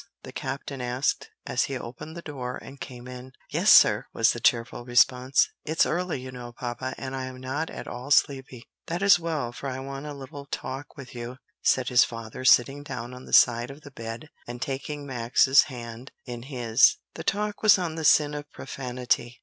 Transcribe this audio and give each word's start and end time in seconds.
the 0.23 0.31
captain 0.31 0.81
asked, 0.81 1.29
as 1.45 1.65
he 1.65 1.77
opened 1.77 2.17
the 2.17 2.23
door 2.23 2.57
and 2.63 2.79
came 2.81 3.07
in. 3.07 3.33
"Yes, 3.51 3.69
sir," 3.69 4.07
was 4.15 4.31
the 4.31 4.39
cheerful 4.39 4.83
response; 4.83 5.47
"it's 5.63 5.85
early, 5.85 6.19
you 6.19 6.31
know, 6.31 6.53
papa, 6.53 6.95
and 6.97 7.15
I'm 7.15 7.37
not 7.39 7.69
at 7.69 7.87
all 7.87 8.09
sleepy." 8.09 8.67
"That 8.87 9.03
is 9.03 9.19
well, 9.19 9.51
for 9.51 9.69
I 9.69 9.79
want 9.79 10.07
a 10.07 10.15
little 10.15 10.47
talk 10.47 10.97
with 10.97 11.13
you," 11.13 11.37
said 11.61 11.89
his 11.89 12.03
father, 12.03 12.43
sitting 12.43 12.81
down 12.81 13.13
on 13.13 13.25
the 13.25 13.31
side 13.33 13.69
of 13.69 13.81
the 13.81 13.91
bed 13.91 14.31
and 14.47 14.59
taking 14.59 15.05
Max's 15.05 15.65
hand 15.65 16.09
in 16.25 16.41
his. 16.49 16.97
The 17.13 17.23
talk 17.23 17.61
was 17.61 17.77
on 17.77 17.93
the 17.93 18.03
sin 18.03 18.33
of 18.33 18.49
profanity. 18.49 19.39